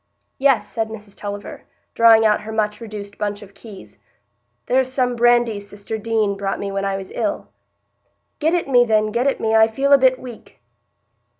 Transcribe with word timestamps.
"Yes," 0.39 0.67
said 0.67 0.89
Mrs 0.89 1.15
Tulliver, 1.15 1.61
drawing 1.93 2.25
out 2.25 2.41
her 2.41 2.51
much 2.51 2.81
reduced 2.81 3.19
bunch 3.19 3.43
of 3.43 3.53
keys, 3.53 3.99
"there's 4.65 4.91
some 4.91 5.15
brandy 5.15 5.59
sister 5.59 5.95
Deane 5.99 6.35
brought 6.35 6.59
me 6.59 6.71
when 6.71 6.85
I 6.85 6.97
was 6.97 7.11
ill." 7.13 7.49
"Get 8.39 8.55
it 8.55 8.67
me, 8.67 8.83
then; 8.83 9.11
get 9.11 9.27
it 9.27 9.39
me. 9.39 9.53
I 9.55 9.67
feel 9.67 9.93
a 9.93 9.99
bit 9.99 10.17
weak." 10.19 10.59